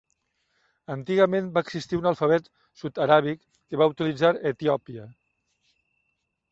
[0.93, 2.49] Antigament va existir un alfabet
[2.83, 5.09] sud-aràbic, que va utilitzar Etiòpia.